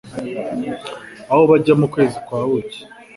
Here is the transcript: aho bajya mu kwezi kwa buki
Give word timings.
aho 1.31 1.41
bajya 1.51 1.73
mu 1.79 1.87
kwezi 1.93 2.17
kwa 2.25 2.39
buki 2.49 2.81